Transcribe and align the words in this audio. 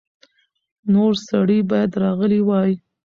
نور 0.93 1.13
سړي 1.27 1.59
باید 1.71 1.91
راغلي 2.03 2.41
وای. 2.43 2.71